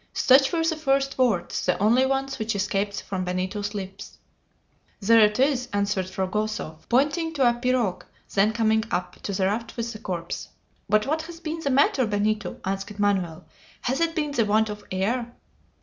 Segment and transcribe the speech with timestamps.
[0.13, 4.17] Such were the first words, the only ones which escaped from Benito's lips.
[4.99, 9.77] "There it is!" answered Fragoso, pointing to a pirogue then coming up to the raft
[9.77, 10.47] with the corpse.
[10.89, 13.45] "But what has been the matter, Benito?" asked Manoel.
[13.81, 15.35] "Has it been the want of air?"